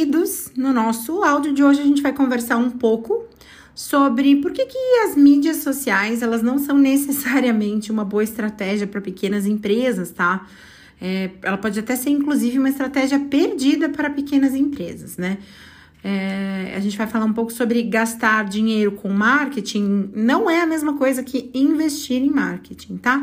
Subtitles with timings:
[0.00, 0.50] bem-vindos!
[0.56, 3.26] No nosso áudio de hoje a gente vai conversar um pouco
[3.74, 9.00] sobre por que, que as mídias sociais elas não são necessariamente uma boa estratégia para
[9.00, 10.46] pequenas empresas, tá?
[10.98, 15.36] É, ela pode até ser, inclusive, uma estratégia perdida para pequenas empresas, né?
[16.02, 20.12] É, a gente vai falar um pouco sobre gastar dinheiro com marketing.
[20.14, 23.22] Não é a mesma coisa que investir em marketing, tá?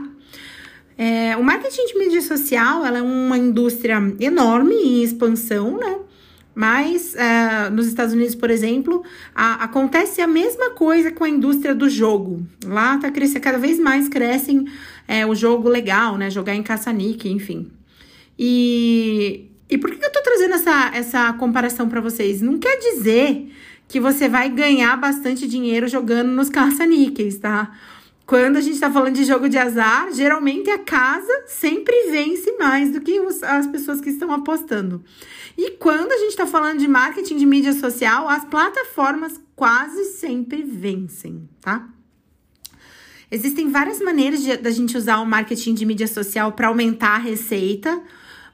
[0.95, 6.01] É, o marketing de mídia social ela é uma indústria enorme em expansão, né?
[6.57, 9.03] Mas uh, nos Estados Unidos, por exemplo,
[9.35, 12.41] a, acontece a mesma coisa com a indústria do jogo.
[12.65, 14.65] Lá tá crescendo, cada vez mais crescem
[15.07, 16.31] é, o jogo legal, né?
[16.31, 17.69] Jogar em caça-níquel, enfim.
[18.39, 22.41] E, e por que eu tô trazendo essa, essa comparação para vocês?
[22.41, 23.53] Não quer dizer
[23.87, 27.71] que você vai ganhar bastante dinheiro jogando nos caça-níqueis, tá?
[28.27, 32.91] Quando a gente está falando de jogo de azar, geralmente a casa sempre vence mais
[32.91, 35.01] do que os, as pessoas que estão apostando.
[35.57, 40.61] E quando a gente está falando de marketing de mídia social, as plataformas quase sempre
[40.61, 41.87] vencem, tá?
[43.31, 48.01] Existem várias maneiras da gente usar o marketing de mídia social para aumentar a receita,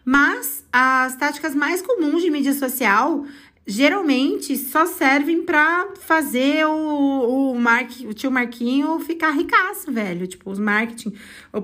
[0.06, 3.25] mas as táticas mais comuns de mídia social
[3.66, 10.28] geralmente só servem para fazer o, o, Mark, o tio Marquinho ficar ricaço, velho.
[10.28, 11.14] Tipo, os marketing,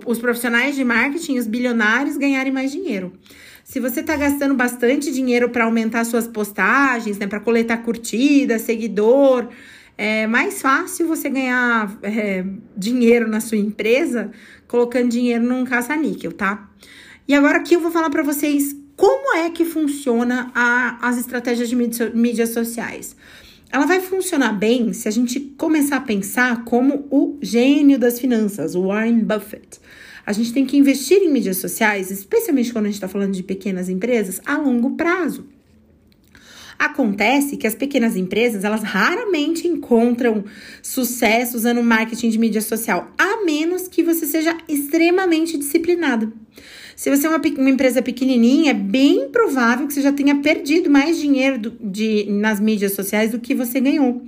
[0.05, 3.11] os profissionais de marketing, os bilionários ganharem mais dinheiro.
[3.64, 9.47] Se você tá gastando bastante dinheiro para aumentar suas postagens, né, para coletar curtida, seguidor,
[9.97, 14.31] é mais fácil você ganhar é, dinheiro na sua empresa
[14.67, 16.70] colocando dinheiro num caça-níquel, tá?
[17.27, 21.69] E agora aqui eu vou falar para vocês como é que funciona a, as estratégias
[21.69, 21.75] de
[22.14, 23.16] mídias sociais?
[23.72, 28.75] Ela vai funcionar bem se a gente começar a pensar como o gênio das finanças,
[28.75, 29.80] o Warren Buffett.
[30.25, 33.42] A gente tem que investir em mídias sociais, especialmente quando a gente está falando de
[33.42, 35.48] pequenas empresas, a longo prazo.
[36.77, 40.43] Acontece que as pequenas empresas, elas raramente encontram
[40.83, 46.33] sucesso usando marketing de mídia social, a menos que você seja extremamente disciplinado.
[46.99, 50.89] Se você é uma, uma empresa pequenininha, é bem provável que você já tenha perdido
[50.89, 54.21] mais dinheiro do, de, nas mídias sociais do que você ganhou.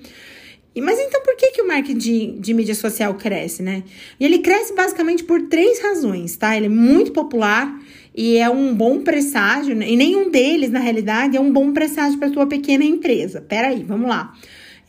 [0.82, 3.84] Mas então por que, que o marketing de, de, mídia social cresce, né?
[4.18, 6.56] Ele cresce basicamente por três razões, tá?
[6.56, 7.78] Ele é muito popular
[8.16, 9.90] e é um bom presságio, né?
[9.90, 13.42] e nenhum deles, na realidade, é um bom presságio para tua pequena empresa.
[13.42, 14.34] Peraí, vamos lá.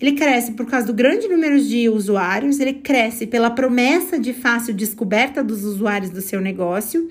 [0.00, 4.72] Ele cresce por causa do grande número de usuários, ele cresce pela promessa de fácil
[4.72, 7.08] descoberta dos usuários do seu negócio,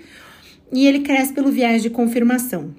[0.72, 2.74] e ele cresce pelo viés de confirmação.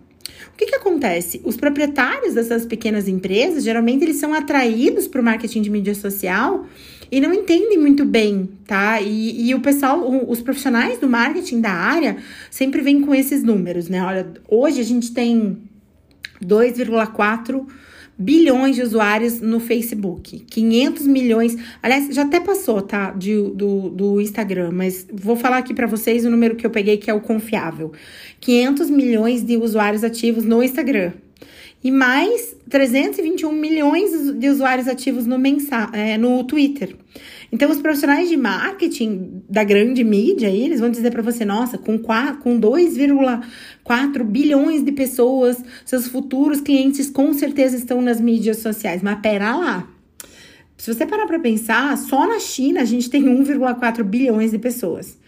[0.52, 1.40] O que, que acontece?
[1.44, 6.66] Os proprietários dessas pequenas empresas, geralmente, eles são atraídos para o marketing de mídia social
[7.10, 9.00] e não entendem muito bem, tá?
[9.00, 12.16] E, e o pessoal, os profissionais do marketing da área
[12.50, 14.02] sempre vêm com esses números, né?
[14.02, 15.58] Olha, hoje a gente tem
[16.42, 17.66] 2,4
[18.18, 24.20] bilhões de usuários no Facebook, 500 milhões, aliás, já até passou, tá, de, do, do
[24.20, 27.20] Instagram, mas vou falar aqui para vocês o número que eu peguei que é o
[27.20, 27.92] confiável,
[28.40, 31.12] 500 milhões de usuários ativos no Instagram,
[31.82, 36.94] e mais 321 milhões de usuários ativos no, mensa é, no Twitter.
[37.52, 41.98] Então, os profissionais de marketing da grande mídia, eles vão dizer para você, nossa, com,
[41.98, 49.02] com 2,4 bilhões de pessoas, seus futuros clientes com certeza estão nas mídias sociais.
[49.02, 49.86] Mas pera lá.
[50.78, 55.18] Se você parar para pensar, só na China a gente tem 1,4 bilhões de pessoas.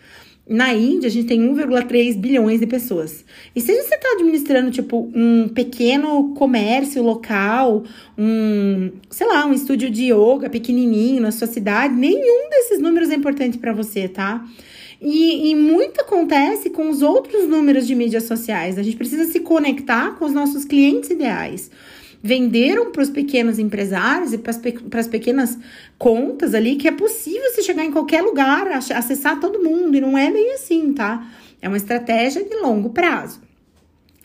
[0.46, 3.24] Na Índia, a gente tem 1,3 bilhões de pessoas.
[3.56, 7.82] E se você está administrando, tipo, um pequeno comércio local,
[8.18, 13.14] um, sei lá, um estúdio de yoga pequenininho na sua cidade, nenhum desses números é
[13.14, 14.44] importante para você, tá?
[15.00, 18.78] E, e, muito acontece com os outros números de mídias sociais.
[18.78, 21.70] A gente precisa se conectar com os nossos clientes ideais
[22.26, 25.58] venderam para os pequenos empresários e para as pequenas
[25.98, 30.16] contas ali que é possível se chegar em qualquer lugar, acessar todo mundo, e não
[30.16, 31.30] é bem assim, tá?
[31.60, 33.42] É uma estratégia de longo prazo.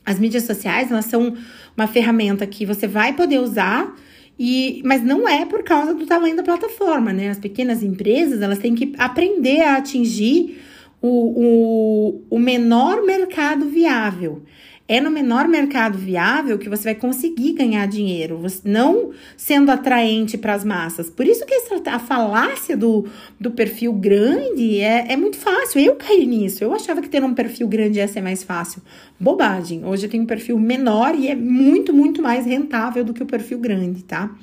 [0.05, 1.35] As mídias sociais, elas são
[1.75, 3.93] uma ferramenta que você vai poder usar,
[4.39, 7.27] e, mas não é por causa do tamanho da plataforma, né?
[7.27, 10.61] As pequenas empresas, elas têm que aprender a atingir
[11.01, 14.41] o, o, o menor mercado viável
[14.89, 20.55] é no menor mercado viável que você vai conseguir ganhar dinheiro, não sendo atraente para
[20.55, 21.11] as massas.
[21.11, 21.53] Por isso que
[21.85, 23.05] a falácia do,
[23.39, 25.79] do perfil grande é, é muito fácil.
[25.79, 26.63] Eu caí nisso.
[26.63, 28.81] Eu achava que ter um perfil grande ia ser mais fácil.
[29.19, 29.85] Bobagem.
[29.85, 33.27] Hoje eu tenho um perfil menor e é muito, muito mais rentável do que o
[33.27, 34.35] perfil grande, tá?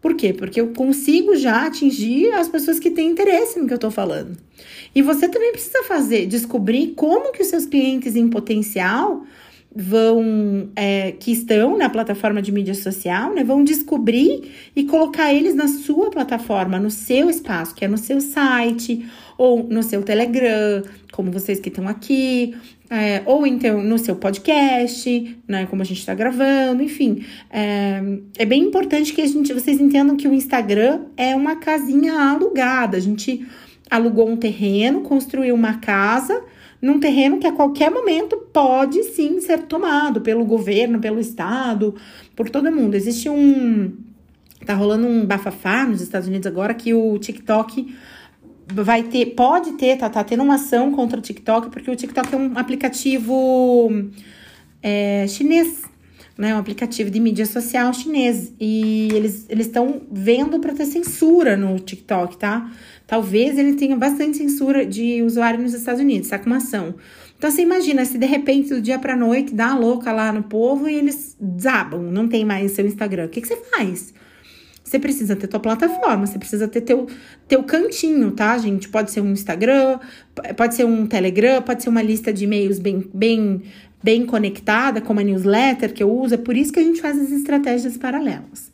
[0.00, 0.32] Por quê?
[0.32, 4.38] Porque eu consigo já atingir as pessoas que têm interesse no que eu tô falando.
[4.94, 9.26] E você também precisa fazer, descobrir como que os seus clientes em potencial
[9.76, 15.54] vão é, que estão na plataforma de mídia social, né, vão descobrir e colocar eles
[15.54, 19.04] na sua plataforma, no seu espaço, que é no seu site
[19.36, 20.82] ou no seu Telegram,
[21.12, 22.56] como vocês que estão aqui,
[22.88, 27.22] é, ou então no seu podcast, né, como a gente está gravando, enfim.
[27.50, 28.00] É,
[28.38, 32.96] é, bem importante que a gente, vocês entendam que o Instagram é uma casinha alugada.
[32.96, 33.46] A gente
[33.90, 36.42] alugou um terreno, construiu uma casa
[36.80, 41.94] num terreno que a qualquer momento pode sim ser tomado pelo governo, pelo Estado,
[42.34, 42.94] por todo mundo.
[42.94, 43.92] Existe um.
[44.64, 47.94] Tá rolando um bafafá nos Estados Unidos agora que o TikTok
[48.72, 52.34] vai ter, pode ter, tá, tá tendo uma ação contra o TikTok, porque o TikTok
[52.34, 53.90] é um aplicativo
[54.82, 55.84] é, chinês,
[56.36, 56.54] né?
[56.54, 58.52] Um aplicativo de mídia social chinês.
[58.60, 62.70] E eles estão vendo para ter censura no TikTok, tá?
[63.06, 66.94] Talvez ele tenha bastante censura de usuário nos Estados Unidos, tá com uma ação.
[67.38, 70.42] Então você imagina se de repente do dia para noite dá uma louca lá no
[70.42, 73.26] povo e eles desabam, não tem mais seu Instagram.
[73.26, 74.14] O que, que você faz?
[74.86, 77.08] Você precisa ter tua plataforma, você precisa ter teu,
[77.48, 78.88] teu cantinho, tá, gente?
[78.88, 79.98] Pode ser um Instagram,
[80.56, 83.62] pode ser um Telegram, pode ser uma lista de e-mails bem, bem,
[84.06, 86.34] bem conectada, como a newsletter que eu uso.
[86.34, 88.70] É por isso que a gente faz as estratégias paralelas.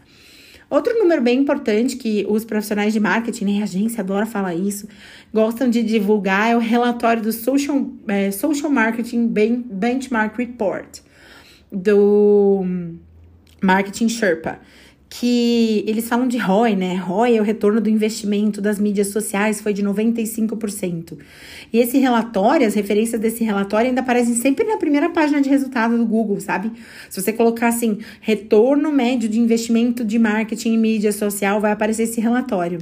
[0.68, 4.86] Outro número bem importante que os profissionais de marketing, né, a agência adora falar isso,
[5.32, 10.98] gostam de divulgar é o relatório do Social, é, Social Marketing Benchmark Report,
[11.70, 12.62] do
[13.62, 14.60] Marketing Sherpa
[15.14, 16.94] que eles falam de ROI, né?
[16.94, 21.18] ROI é o retorno do investimento das mídias sociais, foi de 95%.
[21.70, 25.98] E esse relatório, as referências desse relatório ainda aparecem sempre na primeira página de resultado
[25.98, 26.72] do Google, sabe?
[27.10, 32.04] Se você colocar assim, retorno médio de investimento de marketing em mídia social, vai aparecer
[32.04, 32.78] esse relatório.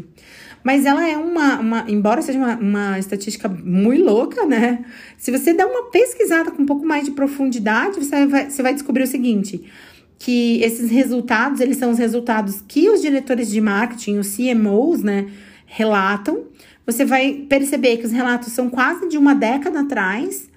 [0.62, 4.84] Mas ela é uma, uma embora seja uma, uma estatística muito louca, né?
[5.18, 8.72] Se você der uma pesquisada com um pouco mais de profundidade, você vai, você vai
[8.72, 9.64] descobrir o seguinte:
[10.20, 15.26] que esses resultados, eles são os resultados que os diretores de marketing, os CMOs, né,
[15.64, 16.44] relatam.
[16.84, 20.50] Você vai perceber que os relatos são quase de uma década atrás.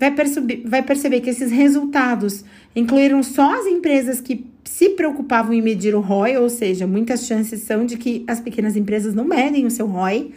[0.00, 2.44] Vai perceber, vai perceber que esses resultados
[2.74, 7.60] incluíram só as empresas que se preocupavam em medir o ROI, ou seja, muitas chances
[7.60, 10.32] são de que as pequenas empresas não medem o seu ROI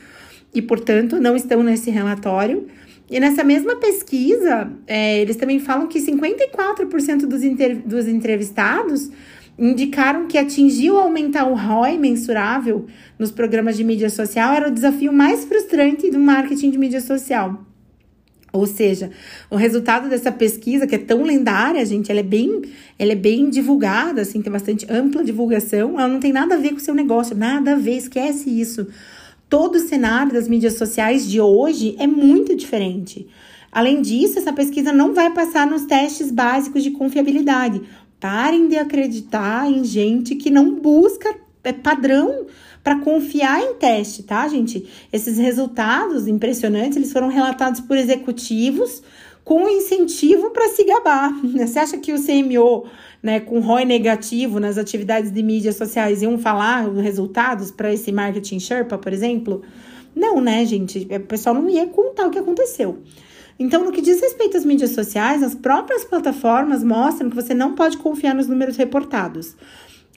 [0.54, 2.68] e, portanto, não estão nesse relatório.
[3.10, 7.42] E nessa mesma pesquisa, é, eles também falam que 54% dos,
[7.86, 9.10] dos entrevistados
[9.58, 12.86] indicaram que atingir ou aumentar o ROI mensurável
[13.18, 17.66] nos programas de mídia social era o desafio mais frustrante do marketing de mídia social.
[18.54, 19.12] Ou seja,
[19.50, 22.62] o resultado dessa pesquisa, que é tão lendária, gente, ela é bem,
[22.98, 26.70] ela é bem divulgada, assim, tem bastante ampla divulgação, ela não tem nada a ver
[26.70, 28.88] com o seu negócio, nada a ver, esquece isso
[29.50, 33.28] todo o cenário das mídias sociais de hoje é muito diferente.
[33.72, 37.82] Além disso, essa pesquisa não vai passar nos testes básicos de confiabilidade.
[38.20, 42.48] Parem de acreditar em gente que não busca é, padrão
[42.84, 44.88] para confiar em teste, tá, gente?
[45.12, 49.04] Esses resultados impressionantes, eles foram relatados por executivos
[49.48, 51.32] com incentivo para se gabar.
[51.56, 52.86] Você acha que o CMO
[53.24, 58.12] né, com ROI negativo nas atividades de mídias sociais, iam falar os resultados para esse
[58.12, 59.62] marketing Sherpa, por exemplo?
[60.14, 61.08] Não, né, gente?
[61.10, 63.00] O pessoal não ia contar o que aconteceu.
[63.58, 67.74] Então, no que diz respeito às mídias sociais, as próprias plataformas mostram que você não
[67.74, 69.56] pode confiar nos números reportados.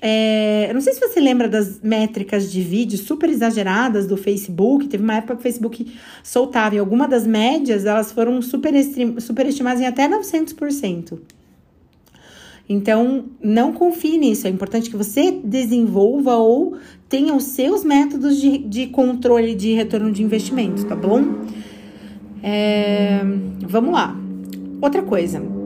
[0.03, 4.89] É, eu não sei se você lembra das métricas de vídeo super exageradas do Facebook.
[4.89, 5.93] Teve uma época que o Facebook
[6.23, 8.73] soltava e alguma das médias elas foram super,
[9.21, 11.19] super estimadas em até 900%.
[12.67, 14.47] Então, não confie nisso.
[14.47, 16.77] É importante que você desenvolva ou
[17.09, 21.41] tenha os seus métodos de, de controle de retorno de investimento, tá bom?
[22.43, 23.21] É,
[23.67, 24.17] vamos lá.
[24.81, 25.60] Outra coisa.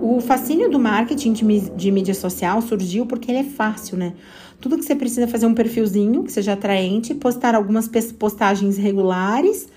[0.00, 4.14] O fascínio do marketing de, mídia social surgiu porque ele é fácil, né?
[4.60, 7.88] Tudo que você precisa é fazer um perfilzinho que seja atraente, postar algumas
[8.18, 9.68] postagens regulares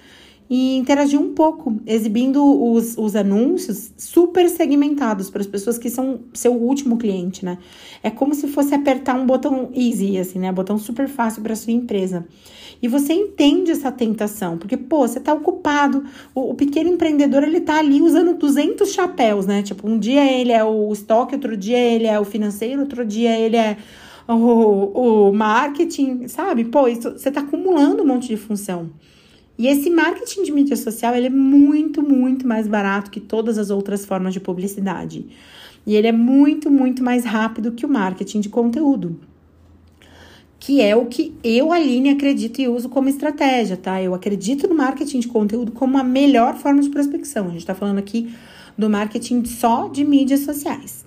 [0.53, 6.19] e interagir um pouco, exibindo os, os anúncios super segmentados para as pessoas que são
[6.33, 7.57] seu último cliente, né?
[8.03, 10.51] É como se fosse apertar um botão easy, assim, né?
[10.51, 12.27] Botão super fácil para sua empresa.
[12.81, 16.03] E você entende essa tentação, porque, pô, você tá ocupado.
[16.35, 19.63] O, o, pequeno empreendedor, ele tá ali usando 200 chapéus, né?
[19.63, 23.39] Tipo, um dia ele é o estoque, outro dia ele é o financeiro, outro dia
[23.39, 23.77] ele é
[24.27, 26.65] o, o marketing, sabe?
[26.65, 28.89] Pô, isso, você tá acumulando um monte de função.
[29.61, 33.69] E esse marketing de mídia social ele é muito, muito mais barato que todas as
[33.69, 35.27] outras formas de publicidade.
[35.85, 39.19] E ele é muito, muito mais rápido que o marketing de conteúdo.
[40.59, 44.01] Que é o que eu, Aline, acredito e uso como estratégia, tá?
[44.01, 47.45] Eu acredito no marketing de conteúdo como a melhor forma de prospecção.
[47.45, 48.33] A gente está falando aqui
[48.75, 51.00] do marketing só de mídias sociais.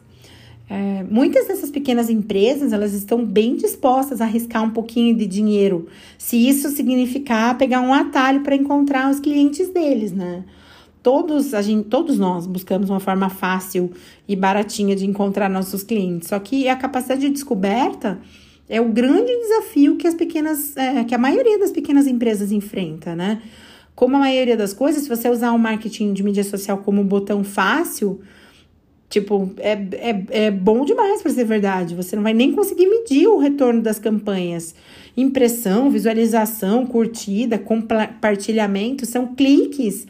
[0.69, 5.89] É, muitas dessas pequenas empresas elas estão bem dispostas a arriscar um pouquinho de dinheiro,
[6.17, 10.43] se isso significar pegar um atalho para encontrar os clientes deles, né?
[11.03, 13.93] Todos, a gente, todos nós buscamos uma forma fácil
[14.27, 16.29] e baratinha de encontrar nossos clientes.
[16.29, 18.19] Só que a capacidade de descoberta
[18.67, 23.15] é o grande desafio que as pequenas, é, que a maioria das pequenas empresas enfrenta,
[23.15, 23.43] né?
[23.95, 27.45] Como a maioria das coisas, se você usar o marketing de mídia social como botão
[27.45, 28.23] fácil,
[29.21, 31.95] tipo, é, é, é bom demais para ser verdade.
[31.95, 34.75] Você não vai nem conseguir medir o retorno das campanhas.
[35.17, 40.07] Impressão, visualização, curtida, compartilhamento são cliques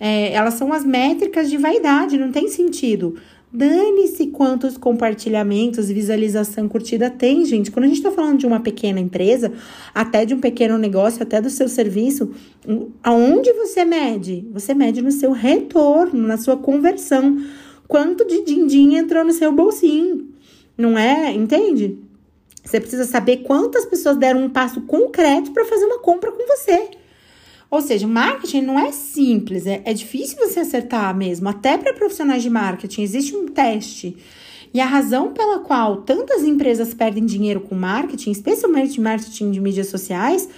[0.00, 3.16] é, elas são as métricas de vaidade, não tem sentido.
[3.50, 7.70] Dane-se quantos compartilhamentos, visualização, curtida tem, gente.
[7.70, 9.50] Quando a gente está falando de uma pequena empresa,
[9.94, 12.30] até de um pequeno negócio, até do seu serviço,
[13.02, 14.46] aonde você mede?
[14.52, 17.38] Você mede no seu retorno, na sua conversão.
[17.88, 20.28] Quanto de din-din entrou no seu bolsinho?
[20.76, 21.32] Não é?
[21.32, 21.98] Entende?
[22.62, 26.90] Você precisa saber quantas pessoas deram um passo concreto para fazer uma compra com você.
[27.70, 31.48] Ou seja, marketing não é simples, é, é difícil você acertar mesmo.
[31.48, 34.16] Até para profissionais de marketing existe um teste.
[34.72, 39.88] E a razão pela qual tantas empresas perdem dinheiro com marketing, especialmente marketing de mídias
[39.88, 40.48] sociais,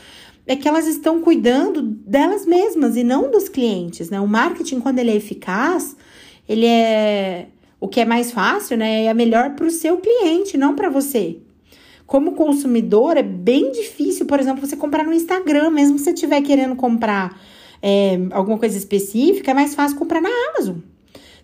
[0.46, 4.20] é que elas estão cuidando delas mesmas e não dos clientes, né?
[4.20, 5.96] O marketing, quando ele é eficaz,
[6.50, 7.46] ele é
[7.78, 9.04] o que é mais fácil, né?
[9.04, 11.38] É melhor para o seu cliente, não para você
[12.10, 16.42] como consumidor, é bem difícil, por exemplo, você comprar no Instagram, mesmo se você estiver
[16.42, 17.40] querendo comprar
[17.80, 20.78] é, alguma coisa específica, é mais fácil comprar na Amazon.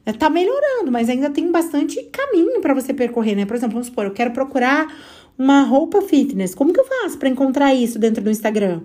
[0.04, 3.46] É, tá melhorando, mas ainda tem bastante caminho para você percorrer, né?
[3.46, 4.92] Por exemplo, vamos supor, eu quero procurar
[5.38, 6.52] uma roupa fitness.
[6.52, 8.80] Como que eu faço para encontrar isso dentro do Instagram?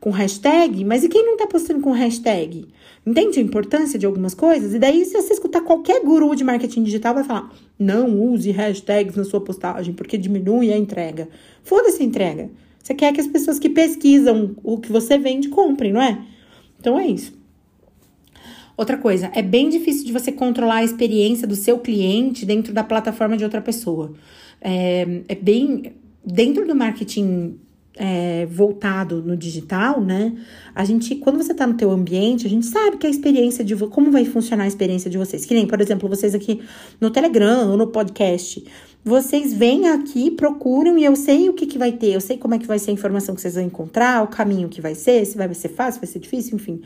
[0.00, 0.82] Com hashtag?
[0.84, 2.66] Mas e quem não tá postando com hashtag?
[3.06, 4.72] Entende a importância de algumas coisas?
[4.72, 9.14] E daí, se você escutar qualquer guru de marketing digital, vai falar: não use hashtags
[9.14, 11.28] na sua postagem, porque diminui a entrega.
[11.62, 12.50] Foda-se a entrega.
[12.82, 16.18] Você quer que as pessoas que pesquisam o que você vende comprem, não é?
[16.78, 17.38] Então é isso.
[18.76, 22.82] Outra coisa, é bem difícil de você controlar a experiência do seu cliente dentro da
[22.82, 24.14] plataforma de outra pessoa.
[24.60, 25.92] É, é bem.
[26.24, 27.58] Dentro do marketing
[27.96, 30.32] é, voltado no digital, né?
[30.74, 33.76] A gente, quando você tá no teu ambiente, a gente sabe que a experiência de
[33.76, 35.44] como vai funcionar a experiência de vocês.
[35.44, 36.60] Que nem, por exemplo, vocês aqui
[37.00, 38.64] no Telegram ou no podcast.
[39.02, 42.54] Vocês vêm aqui, procuram e eu sei o que, que vai ter, eu sei como
[42.54, 45.24] é que vai ser a informação que vocês vão encontrar, o caminho que vai ser,
[45.24, 46.82] se vai ser fácil, vai ser difícil, enfim.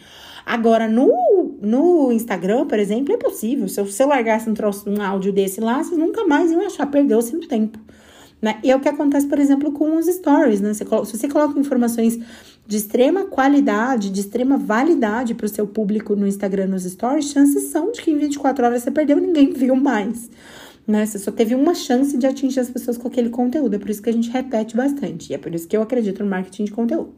[0.46, 3.66] Agora, no, no Instagram, por exemplo, é possível.
[3.66, 7.34] Se você largasse um, troço, um áudio desse lá, vocês nunca mais iam achar, perdeu-se
[7.34, 7.80] no tempo.
[8.44, 8.58] Né?
[8.62, 10.74] E é o que acontece, por exemplo, com os stories, né?
[10.74, 12.18] Você, se você coloca informações
[12.66, 17.70] de extrema qualidade, de extrema validade para o seu público no Instagram, nos stories, chances
[17.70, 20.30] são de que em 24 horas você perdeu e ninguém viu mais.
[20.86, 21.06] Né?
[21.06, 23.76] Você só teve uma chance de atingir as pessoas com aquele conteúdo.
[23.76, 25.30] É por isso que a gente repete bastante.
[25.30, 27.14] E é por isso que eu acredito no marketing de conteúdo.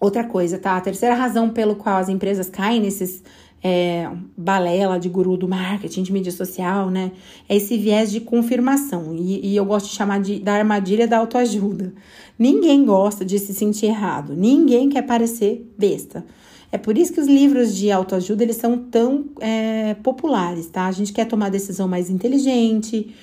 [0.00, 0.74] Outra coisa, tá?
[0.74, 3.22] A terceira razão pelo qual as empresas caem nesses
[3.62, 7.12] é, balela de guru do marketing, de mídia social, né?
[7.48, 9.14] É esse viés de confirmação.
[9.14, 11.92] E, e eu gosto de chamar de, da armadilha da autoajuda.
[12.38, 14.34] Ninguém gosta de se sentir errado.
[14.36, 16.24] Ninguém quer parecer besta.
[16.70, 20.86] É por isso que os livros de autoajuda eles são tão é, populares, tá?
[20.86, 23.14] A gente quer tomar decisão mais inteligente,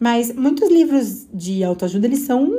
[0.00, 2.50] mas muitos livros de autoajuda, eles são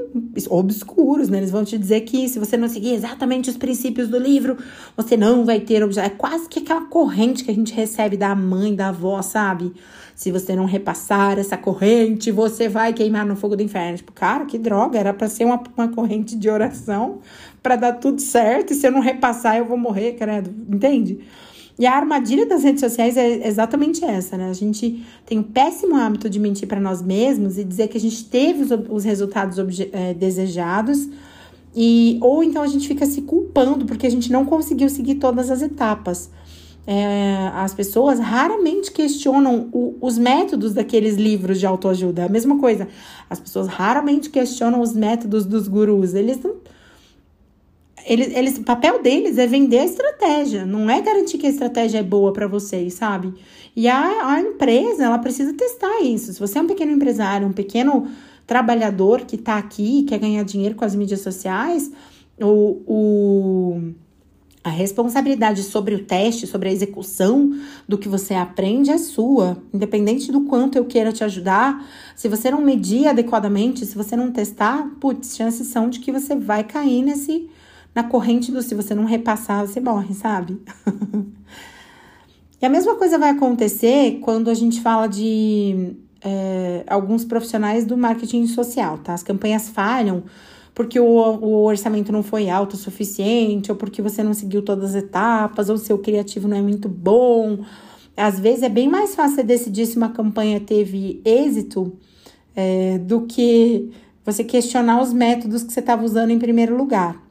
[0.48, 1.40] obscuros, né?
[1.40, 4.58] Eles vão te dizer que se você não seguir exatamente os princípios do livro,
[4.96, 6.06] você não vai ter objeto.
[6.06, 9.74] É quase que aquela corrente que a gente recebe da mãe, da avó, sabe?
[10.16, 13.98] Se você não repassar essa corrente, você vai queimar no fogo do inferno.
[13.98, 17.22] Tipo, cara, que droga, era para ser uma, uma corrente de oração
[17.64, 20.54] para dar tudo certo, e se eu não repassar, eu vou morrer, credo.
[20.70, 21.22] Entende?
[21.82, 24.52] E a armadilha das redes sociais é exatamente essa, né?
[24.52, 28.00] A gente tem o péssimo hábito de mentir para nós mesmos e dizer que a
[28.00, 29.58] gente teve os, os resultados
[29.92, 31.10] é, desejados.
[31.76, 35.50] E, ou então a gente fica se culpando porque a gente não conseguiu seguir todas
[35.50, 36.30] as etapas.
[36.86, 42.22] É, as pessoas raramente questionam o, os métodos daqueles livros de autoajuda.
[42.22, 42.88] É a mesma coisa.
[43.28, 46.14] As pessoas raramente questionam os métodos dos gurus.
[46.14, 46.58] Eles não
[48.06, 52.00] eles, eles, o papel deles é vender a estratégia, não é garantir que a estratégia
[52.00, 53.34] é boa para vocês, sabe?
[53.76, 56.34] E a, a empresa, ela precisa testar isso.
[56.34, 58.08] Se você é um pequeno empresário, um pequeno
[58.46, 61.92] trabalhador que está aqui e quer ganhar dinheiro com as mídias sociais,
[62.40, 63.94] o, o,
[64.64, 67.56] a responsabilidade sobre o teste, sobre a execução
[67.88, 69.58] do que você aprende é sua.
[69.74, 74.32] Independente do quanto eu queira te ajudar, se você não medir adequadamente, se você não
[74.32, 77.50] testar, putz, chances são de que você vai cair nesse
[77.94, 80.62] na corrente do se você não repassar, você morre, sabe?
[82.62, 87.98] E a mesma coisa vai acontecer quando a gente fala de é, alguns profissionais do
[87.98, 89.16] marketing social, tá?
[89.16, 90.24] As campanhas falham
[90.74, 94.92] porque o, o orçamento não foi alto o suficiente, ou porque você não seguiu todas
[94.96, 97.60] as etapas, ou seu criativo não é muito bom.
[98.16, 101.94] Às vezes é bem mais fácil decidir se uma campanha teve êxito
[102.56, 103.90] é, do que
[104.24, 107.31] você questionar os métodos que você estava usando em primeiro lugar.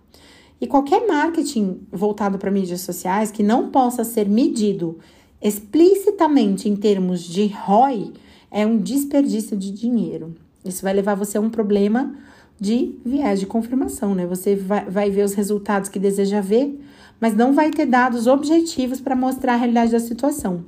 [0.60, 4.98] E qualquer marketing voltado para mídias sociais que não possa ser medido
[5.40, 8.12] explicitamente em termos de ROI
[8.50, 10.34] é um desperdício de dinheiro.
[10.64, 12.14] Isso vai levar você a um problema
[12.60, 14.26] de viés de confirmação, né?
[14.26, 16.78] Você vai, vai ver os resultados que deseja ver,
[17.18, 20.66] mas não vai ter dados objetivos para mostrar a realidade da situação.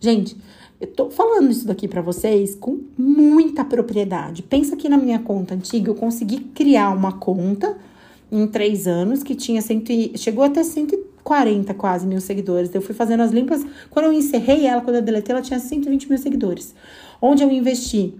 [0.00, 0.36] Gente,
[0.80, 4.42] eu tô falando isso daqui para vocês com muita propriedade.
[4.42, 7.76] Pensa que na minha conta antiga eu consegui criar uma conta
[8.36, 12.74] em três anos que tinha cento e, chegou até 140 quase mil seguidores.
[12.74, 13.64] Eu fui fazendo as limpas.
[13.90, 16.74] Quando eu encerrei ela, quando eu deletei, ela tinha 120 mil seguidores.
[17.22, 18.14] Onde eu investi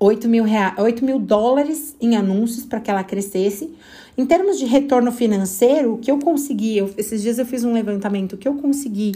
[0.00, 0.74] 8 mil, rea...
[0.78, 3.70] 8 mil dólares em anúncios para que ela crescesse.
[4.16, 7.74] Em termos de retorno financeiro, o que eu consegui, eu, esses dias eu fiz um
[7.74, 9.12] levantamento, o que eu consegui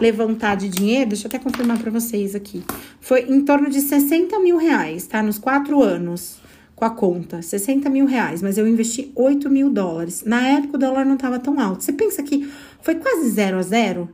[0.00, 2.64] levantar de dinheiro, deixa eu até confirmar para vocês aqui,
[3.00, 5.22] foi em torno de 60 mil reais, tá?
[5.22, 6.40] Nos quatro anos
[6.82, 10.24] com a conta, 60 mil reais, mas eu investi 8 mil dólares.
[10.26, 11.84] Na época o dólar não estava tão alto.
[11.84, 14.08] Você pensa que foi quase zero a zero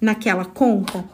[0.00, 1.04] naquela conta?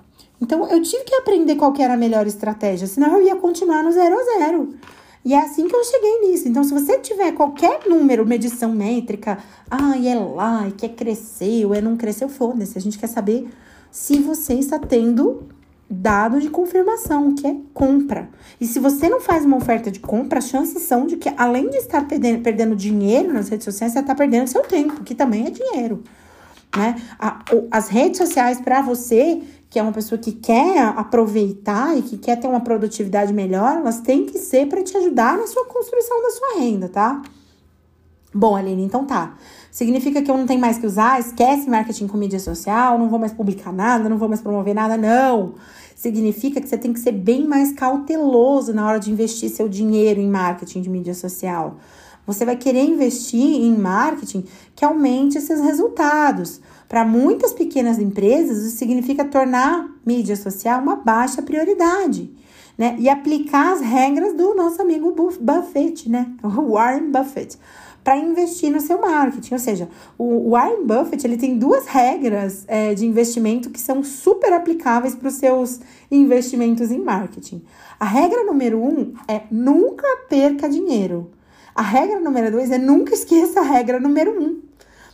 [0.41, 3.83] Então eu tive que aprender qual que era a melhor estratégia, senão eu ia continuar
[3.83, 4.75] no zero a zero.
[5.23, 6.49] E é assim que eu cheguei nisso.
[6.49, 9.37] Então, se você tiver qualquer número, medição métrica,
[9.71, 12.79] ah, é lá, e quer crescer, ou é não cresceu, foda-se.
[12.79, 13.47] A gente quer saber
[13.91, 15.43] se você está tendo
[15.91, 18.29] dado de confirmação, que é compra.
[18.61, 21.69] E se você não faz uma oferta de compra, as chances são de que, além
[21.69, 25.47] de estar perdendo, perdendo dinheiro nas redes sociais, você está perdendo seu tempo, que também
[25.47, 26.03] é dinheiro.
[26.77, 26.95] Né?
[27.69, 32.35] as redes sociais para você que é uma pessoa que quer aproveitar e que quer
[32.37, 36.31] ter uma produtividade melhor, elas têm que ser para te ajudar na sua construção da
[36.31, 37.23] sua renda, tá?
[38.35, 39.37] Bom, Aline, então tá.
[39.71, 41.21] Significa que eu não tenho mais que usar?
[41.21, 44.97] Esquece marketing com mídia social, não vou mais publicar nada, não vou mais promover nada,
[44.97, 45.55] não.
[45.95, 50.21] Significa que você tem que ser bem mais cauteloso na hora de investir seu dinheiro
[50.21, 51.77] em marketing de mídia social.
[52.27, 56.61] Você vai querer investir em marketing que aumente seus resultados.
[56.89, 62.33] Para muitas pequenas empresas, isso significa tornar mídia social uma baixa prioridade.
[62.77, 62.97] Né?
[62.99, 66.33] E aplicar as regras do nosso amigo Buffett, né?
[66.43, 67.59] Warren Buffett,
[68.03, 69.55] para investir no seu marketing.
[69.55, 74.53] Ou seja, o Warren Buffett ele tem duas regras é, de investimento que são super
[74.53, 77.63] aplicáveis para os seus investimentos em marketing.
[77.99, 81.31] A regra número um é nunca perca dinheiro.
[81.75, 84.70] A regra número dois é nunca esqueça a regra número um.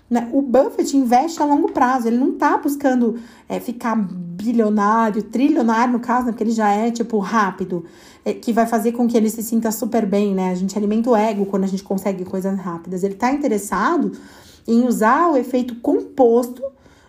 [0.08, 0.28] Né?
[0.32, 6.00] O Buffett investe a longo prazo, ele não tá buscando é, ficar bilionário, trilionário no
[6.00, 6.32] caso, né?
[6.32, 7.84] porque ele já é, tipo, rápido,
[8.24, 10.50] é, que vai fazer com que ele se sinta super bem, né?
[10.50, 13.02] A gente alimenta o ego quando a gente consegue coisas rápidas.
[13.02, 14.12] Ele tá interessado
[14.66, 16.62] em usar o efeito composto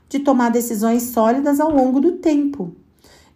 [0.10, 2.76] de tomar decisões sólidas ao longo do tempo.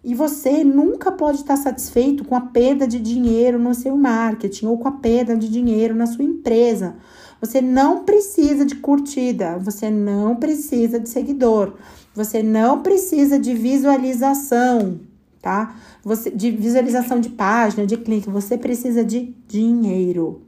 [0.03, 4.77] E você nunca pode estar satisfeito com a perda de dinheiro no seu marketing ou
[4.77, 6.95] com a perda de dinheiro na sua empresa.
[7.41, 11.73] Você não precisa de curtida, você não precisa de seguidor,
[12.13, 14.99] você não precisa de visualização,
[15.41, 15.75] tá?
[16.03, 20.43] Você, de visualização de página, de clique, você precisa de dinheiro.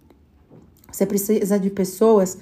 [0.91, 2.37] Você precisa de pessoas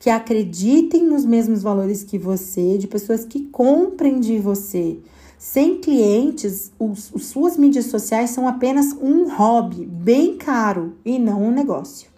[0.00, 4.98] que acreditem nos mesmos valores que você, de pessoas que comprem de você.
[5.38, 11.44] Sem clientes, os, os suas mídias sociais são apenas um hobby bem caro e não
[11.44, 12.11] um negócio.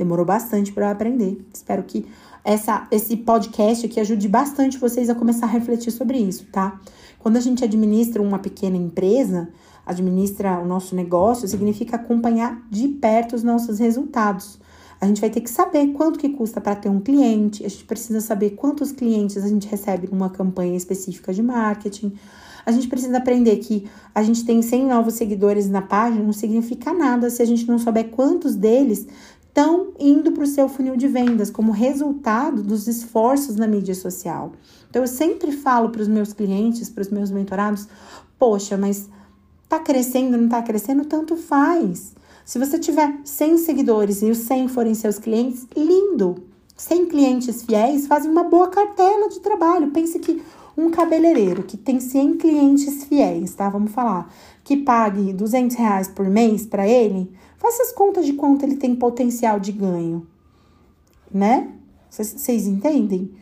[0.00, 1.46] Demorou bastante para eu aprender.
[1.52, 2.06] Espero que
[2.42, 6.80] essa, esse podcast aqui ajude bastante vocês a começar a refletir sobre isso, tá?
[7.18, 9.50] Quando a gente administra uma pequena empresa,
[9.84, 14.58] administra o nosso negócio, significa acompanhar de perto os nossos resultados.
[14.98, 17.84] A gente vai ter que saber quanto que custa para ter um cliente, a gente
[17.84, 22.14] precisa saber quantos clientes a gente recebe numa campanha específica de marketing.
[22.64, 26.92] A gente precisa aprender que a gente tem 100 novos seguidores na página, não significa
[26.94, 29.06] nada se a gente não souber quantos deles
[29.50, 34.52] estão indo para o seu funil de vendas como resultado dos esforços na mídia social.
[34.88, 37.86] Então, eu sempre falo para os meus clientes, para os meus mentorados:
[38.38, 39.08] poxa, mas
[39.68, 41.04] tá crescendo, não tá crescendo?
[41.04, 42.14] Tanto faz.
[42.44, 46.42] Se você tiver 100 seguidores e os 100 forem seus clientes, lindo!
[46.76, 49.90] 100 clientes fiéis fazem uma boa cartela de trabalho.
[49.90, 50.42] Pense que
[50.76, 53.68] um cabeleireiro que tem 100 clientes fiéis, tá?
[53.68, 54.32] Vamos falar,
[54.70, 57.30] que pague 200 reais por mês para ele,
[57.60, 60.26] Faça as contas de quanto ele tem potencial de ganho,
[61.30, 61.68] né?
[62.08, 63.32] Vocês entendem?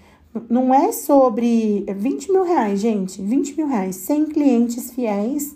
[0.51, 3.23] Não é sobre 20 mil reais, gente.
[3.23, 3.95] 20 mil reais.
[3.95, 5.55] 100 clientes fiéis,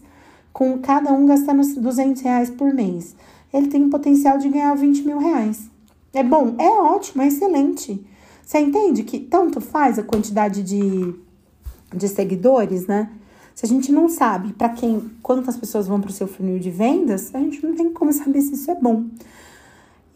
[0.52, 3.16] com cada um gastando 200 reais por mês.
[3.52, 5.68] Ele tem potencial de ganhar 20 mil reais.
[6.14, 6.54] É bom?
[6.56, 8.06] É ótimo, é excelente.
[8.44, 11.14] Você entende que tanto faz a quantidade de,
[11.92, 13.10] de seguidores, né?
[13.54, 16.70] Se a gente não sabe para quem, quantas pessoas vão para o seu funil de
[16.70, 19.04] vendas, a gente não tem como saber se isso é bom.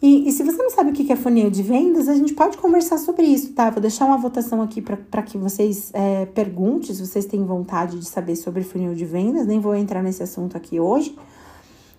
[0.01, 2.55] E, e, se você não sabe o que é funil de vendas, a gente pode
[2.57, 3.71] conversar sobre isso, tá?
[3.71, 8.05] Vou deixar uma votação aqui para que vocês é, perguntem se vocês têm vontade de
[8.05, 9.47] saber sobre funil de vendas.
[9.47, 11.17] Nem vou entrar nesse assunto aqui hoje.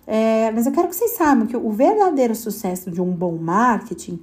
[0.07, 4.21] É, mas eu quero que vocês saibam que o verdadeiro sucesso de um bom marketing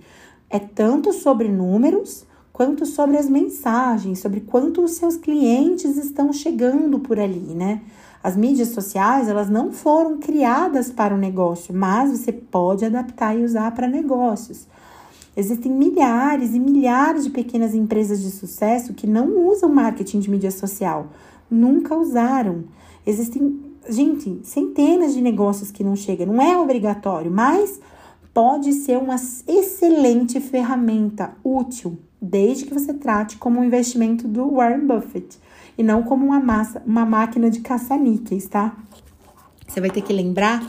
[0.49, 2.25] é tanto sobre números
[2.57, 7.83] quanto sobre as mensagens, sobre quanto os seus clientes estão chegando por ali, né?
[8.25, 13.45] As mídias sociais, elas não foram criadas para o negócio, mas você pode adaptar e
[13.45, 14.67] usar para negócios.
[15.37, 20.51] Existem milhares e milhares de pequenas empresas de sucesso que não usam marketing de mídia
[20.51, 21.09] social,
[21.51, 22.65] nunca usaram.
[23.07, 27.79] Existem, gente, centenas de negócios que não chegam, não é obrigatório, mas
[28.33, 29.17] pode ser uma
[29.47, 35.39] excelente ferramenta útil, desde que você trate como um investimento do Warren Buffett
[35.77, 38.77] e não como uma, massa, uma máquina de caça-níqueis, tá?
[39.67, 40.63] Você vai ter que lembrar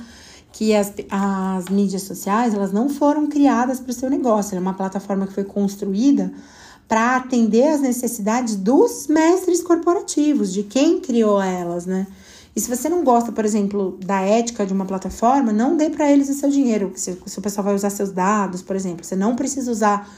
[0.51, 4.73] que as, as mídias sociais elas não foram criadas para o seu negócio, é uma
[4.73, 6.33] plataforma que foi construída
[6.87, 12.07] para atender às necessidades dos mestres corporativos, de quem criou elas, né?
[12.55, 16.11] E se você não gosta, por exemplo, da ética de uma plataforma, não dê para
[16.11, 16.91] eles o seu dinheiro.
[16.95, 20.09] Se, se o pessoal vai usar seus dados, por exemplo, você não precisa usar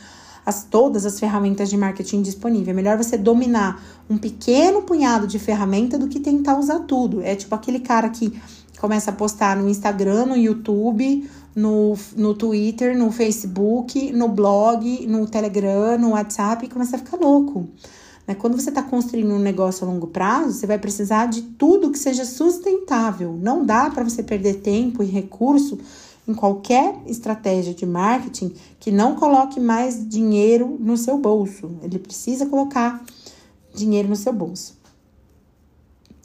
[0.50, 2.70] as, todas as ferramentas de marketing disponíveis.
[2.70, 7.22] É melhor você dominar um pequeno punhado de ferramenta do que tentar usar tudo.
[7.22, 8.38] É tipo aquele cara que
[8.80, 15.28] começa a postar no Instagram, no YouTube, no, no Twitter, no Facebook, no blog, no
[15.28, 17.68] Telegram, no WhatsApp e começa a ficar louco.
[18.28, 18.36] Né?
[18.36, 22.00] Quando você está construindo um negócio a longo prazo, você vai precisar de tudo que
[22.00, 23.38] seja sustentável.
[23.42, 25.78] Não dá para você perder tempo e recurso
[26.30, 31.72] em qualquer estratégia de marketing que não coloque mais dinheiro no seu bolso.
[31.82, 33.04] Ele precisa colocar
[33.74, 34.78] dinheiro no seu bolso.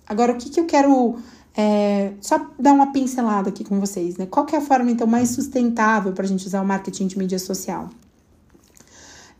[0.07, 1.17] Agora, o que, que eu quero
[1.57, 4.27] é, só dar uma pincelada aqui com vocês, né?
[4.27, 7.38] Qual é a forma, então, mais sustentável para a gente usar o marketing de mídia
[7.38, 7.88] social?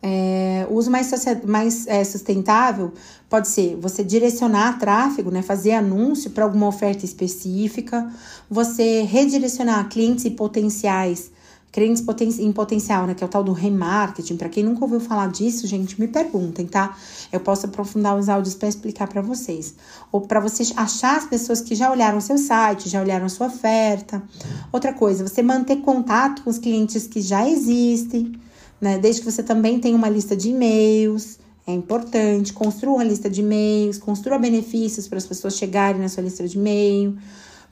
[0.07, 1.11] É, uso mais,
[1.47, 2.93] mais é, sustentável
[3.27, 8.07] pode ser você direcionar tráfego, né, fazer anúncio para alguma oferta específica,
[8.51, 11.31] você redirecionar clientes e potenciais,
[11.73, 14.37] clientes poten em potencial, né, que é o tal do remarketing.
[14.37, 16.95] Para quem nunca ouviu falar disso, gente, me perguntem, tá?
[17.33, 19.75] Eu posso aprofundar os áudios para explicar para vocês.
[20.13, 24.23] Ou para vocês achar as pessoas que já olharam seu site, já olharam sua oferta.
[24.71, 28.44] Outra coisa, você manter contato com os clientes que já existem
[28.85, 28.99] né?
[28.99, 32.53] Desde que você também tenha uma lista de e-mails, é importante.
[32.53, 36.59] Construa uma lista de e-mails, construa benefícios para as pessoas chegarem na sua lista de
[36.59, 37.17] e-mail.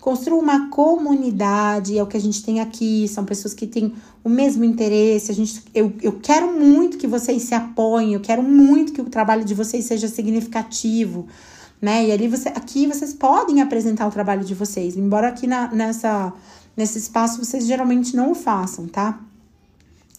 [0.01, 3.93] Construa uma comunidade, é o que a gente tem aqui, são pessoas que têm
[4.25, 5.31] o mesmo interesse.
[5.31, 9.05] A gente, eu, eu quero muito que vocês se apoiem, eu quero muito que o
[9.05, 11.27] trabalho de vocês seja significativo,
[11.81, 12.07] né?
[12.07, 16.33] E ali você, aqui vocês podem apresentar o trabalho de vocês, embora aqui na, nessa,
[16.77, 19.21] nesse espaço vocês geralmente não o façam, tá?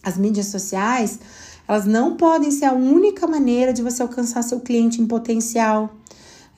[0.04, 1.18] As mídias sociais,
[1.66, 5.94] elas não podem ser a única maneira de você alcançar seu cliente em potencial.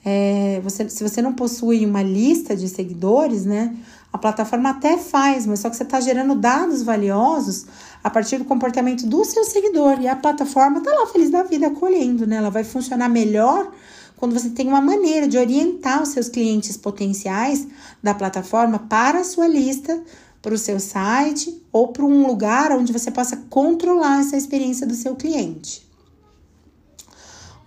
[0.03, 3.75] É, você, se você não possui uma lista de seguidores, né?
[4.11, 7.65] A plataforma até faz, mas só que você está gerando dados valiosos
[8.03, 9.99] a partir do comportamento do seu seguidor.
[10.01, 12.37] E a plataforma está lá feliz da vida acolhendo, né?
[12.37, 13.71] Ela vai funcionar melhor
[14.17, 17.67] quando você tem uma maneira de orientar os seus clientes potenciais
[18.01, 20.01] da plataforma para a sua lista
[20.47, 24.95] para o seu site ou para um lugar onde você possa controlar essa experiência do
[24.95, 25.85] seu cliente.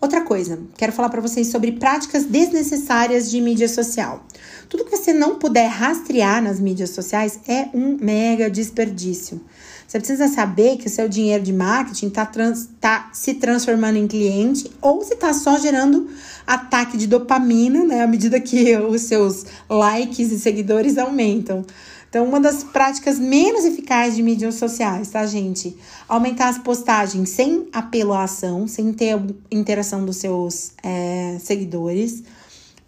[0.01, 4.25] Outra coisa, quero falar para vocês sobre práticas desnecessárias de mídia social.
[4.67, 9.45] Tudo que você não puder rastrear nas mídias sociais é um mega desperdício.
[9.87, 14.07] Você precisa saber que o seu dinheiro de marketing está trans, tá se transformando em
[14.07, 16.09] cliente ou se está só gerando
[16.47, 18.03] ataque de dopamina, né?
[18.03, 21.63] À medida que os seus likes e seguidores aumentam.
[22.11, 25.77] Então, uma das práticas menos eficazes de mídias sociais, tá, gente?
[26.09, 29.17] Aumentar as postagens sem apelo à ação, sem ter
[29.49, 32.25] interação dos seus é, seguidores.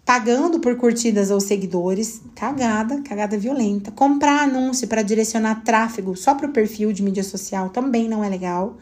[0.05, 3.89] Pagando por curtidas ou seguidores, cagada, cagada violenta.
[3.91, 8.27] Comprar anúncio para direcionar tráfego só para o perfil de mídia social também não é
[8.27, 8.75] legal.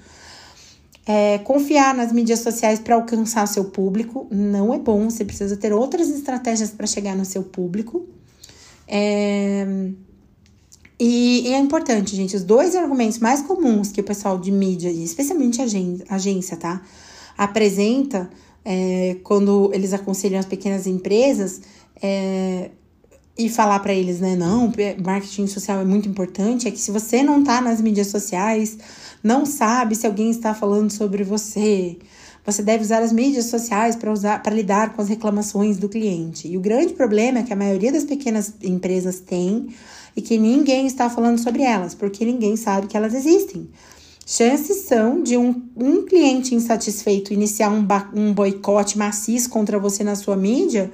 [1.05, 5.07] É, confiar nas mídias sociais para alcançar seu público não é bom.
[5.07, 8.07] Você precisa ter outras estratégias para chegar no seu público.
[8.87, 9.91] É,
[11.03, 14.89] e, e, é importante, gente, os dois argumentos mais comuns que o pessoal de mídia,
[14.89, 16.81] especialmente a agência, tá?
[17.37, 18.29] apresenta
[18.63, 21.61] é, quando eles aconselham as pequenas empresas
[22.01, 22.69] é,
[23.37, 24.35] e falar para eles, né?
[24.35, 24.71] Não,
[25.03, 26.67] marketing social é muito importante.
[26.67, 28.77] É que se você não tá nas mídias sociais,
[29.23, 31.97] não sabe se alguém está falando sobre você.
[32.45, 36.47] Você deve usar as mídias sociais para usar para lidar com as reclamações do cliente.
[36.47, 39.69] E o grande problema é que a maioria das pequenas empresas tem
[40.15, 43.69] e que ninguém está falando sobre elas, porque ninguém sabe que elas existem.
[44.25, 50.15] Chances são de um, um cliente insatisfeito iniciar um, um boicote maciço contra você na
[50.15, 50.91] sua mídia.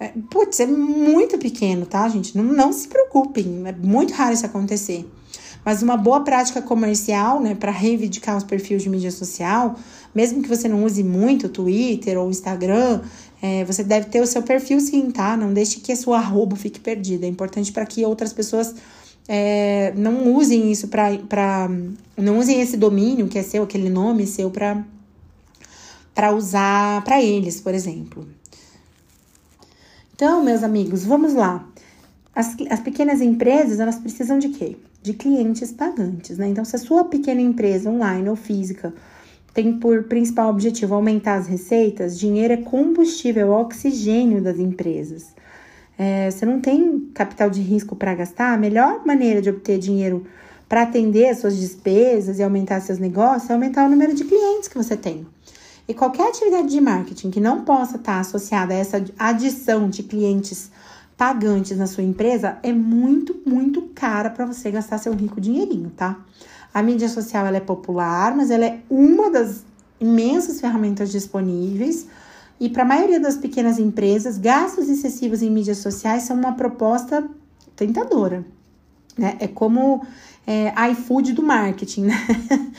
[0.00, 2.36] É, putz, é muito pequeno, tá, gente?
[2.36, 5.08] Não, não se preocupem, é muito raro isso acontecer.
[5.64, 9.76] Mas uma boa prática comercial, né, para reivindicar os perfis de mídia social,
[10.12, 13.02] mesmo que você não use muito Twitter ou Instagram,
[13.42, 15.36] é, você deve ter o seu perfil sim, tá?
[15.36, 17.26] Não deixe que a sua arroba fique perdida.
[17.26, 18.72] É importante para que outras pessoas
[19.26, 21.68] é, não usem isso para.
[22.16, 27.74] Não usem esse domínio que é seu, aquele nome seu, para usar para eles, por
[27.74, 28.28] exemplo.
[30.14, 31.68] Então, meus amigos, vamos lá.
[32.32, 34.76] As, as pequenas empresas, elas precisam de quê?
[35.02, 36.46] De clientes pagantes, né?
[36.46, 38.94] Então, se a sua pequena empresa online ou física
[39.52, 45.34] tem por principal objetivo aumentar as receitas, dinheiro é combustível, é oxigênio das empresas
[45.98, 50.26] é, você não tem capital de risco para gastar, a melhor maneira de obter dinheiro
[50.68, 54.68] para atender as suas despesas e aumentar seus negócios é aumentar o número de clientes
[54.68, 55.26] que você tem.
[55.86, 60.70] E qualquer atividade de marketing que não possa estar associada a essa adição de clientes
[61.16, 66.18] pagantes na sua empresa é muito, muito cara para você gastar seu rico dinheirinho, tá?
[66.72, 69.64] A mídia social ela é popular, mas ela é uma das
[70.00, 72.06] imensas ferramentas disponíveis
[72.58, 77.28] e para a maioria das pequenas empresas, gastos excessivos em mídias sociais são uma proposta
[77.74, 78.44] tentadora.
[79.18, 79.36] Né?
[79.40, 80.06] É como
[80.46, 82.14] é, iFood do marketing, né?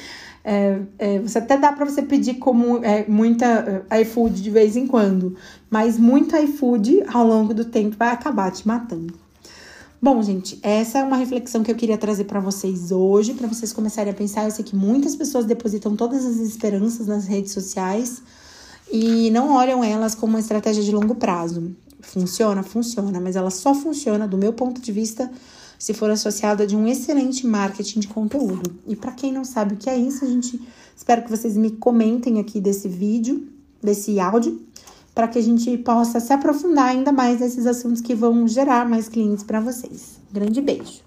[0.46, 4.76] É, é, você até dá para você pedir como é, muita é, iFood de vez
[4.76, 5.38] em quando,
[5.70, 9.23] mas muito iFood ao longo do tempo vai acabar te matando.
[10.04, 13.72] Bom, gente, essa é uma reflexão que eu queria trazer para vocês hoje, para vocês
[13.72, 14.44] começarem a pensar.
[14.44, 18.22] Eu sei que muitas pessoas depositam todas as esperanças nas redes sociais
[18.92, 21.74] e não olham elas como uma estratégia de longo prazo.
[22.02, 22.62] Funciona?
[22.63, 25.32] Funciona, mas ela só funciona, do meu ponto de vista,
[25.80, 28.76] se for associada de um excelente marketing de conteúdo.
[28.86, 30.60] E para quem não sabe o que é isso, a gente
[30.98, 33.48] espero que vocês me comentem aqui desse vídeo,
[33.82, 34.62] desse áudio,
[35.13, 39.08] para que a gente possa se aprofundar ainda mais nesses assuntos que vão gerar mais
[39.08, 40.19] clientes para vocês.
[40.32, 41.03] Grande beijo.